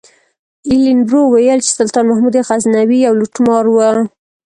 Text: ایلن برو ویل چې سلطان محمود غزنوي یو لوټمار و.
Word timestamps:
ایلن 0.69 0.99
برو 1.07 1.21
ویل 1.33 1.59
چې 1.65 1.71
سلطان 1.79 2.05
محمود 2.07 2.35
غزنوي 2.47 2.97
یو 3.01 3.13
لوټمار 3.19 3.65
و. 3.69 3.75